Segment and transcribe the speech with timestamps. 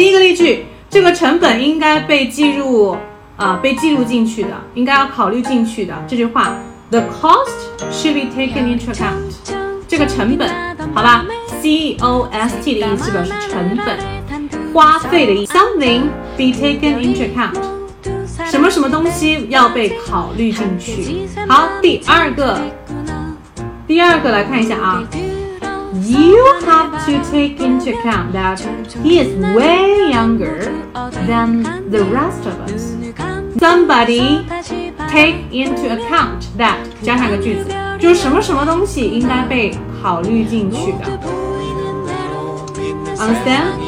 [0.00, 2.96] 第一个例句，这个成本应该被计入
[3.36, 5.94] 啊、被计入进去的，应该要考虑进去的。
[6.08, 6.54] 这句话
[6.88, 7.50] ，the cost
[7.92, 9.52] should be taken into account。
[9.86, 10.48] 这个成本，
[10.94, 11.26] 好吧
[11.60, 13.98] ，C O S T 的意思表示成本，
[14.72, 15.52] 花费的意思。
[15.52, 16.04] Something
[16.34, 17.60] be taken into account。
[18.50, 21.28] 什么什么东西要被考虑进去？
[21.46, 22.58] 好，第二个，
[23.86, 25.04] 第二个来看一下啊。
[26.01, 28.59] You have to take into account that
[29.03, 30.71] he is way younger
[31.25, 32.93] than the rest of us.
[33.57, 34.45] Somebody
[35.09, 41.19] take into account that 加上一个句子，就是什么什么东西应该被考虑进去的。
[43.17, 43.79] Understand?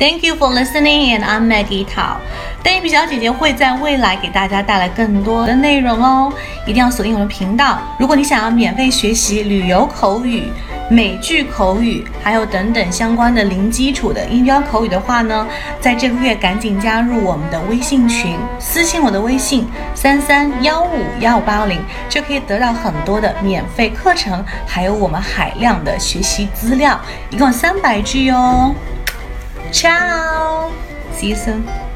[0.00, 2.16] Thank you for listening, and I'm Maggie Tao.
[2.64, 6.32] 邓一比小姐姐会在未来给大家带来更多的内容哦，
[6.66, 7.78] 一定要锁定我们频道。
[7.98, 10.44] 如果你想要免费学习旅游口语、
[10.88, 15.46] 美剧口语，还有等等相关的零基础的音标口语的话呢，
[15.82, 21.78] 在这个月赶紧加入我们的微信群，私信我的微信三三幺五幺八零，
[22.08, 28.74] 就可以得到很多的免费课程，还有我们海量的学习资料，一共三百句哦。
[29.72, 30.72] Ciao,
[31.12, 31.89] see you soon.